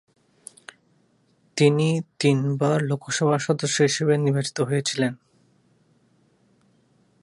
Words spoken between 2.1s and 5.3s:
তিনবার লোকসভার সদস্য হিসেবে নির্বাচিত হয়েছিলেন।